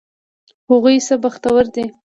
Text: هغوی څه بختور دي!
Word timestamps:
هغوی 0.69 0.97
څه 1.07 1.15
بختور 1.23 1.63
دي! 1.75 1.85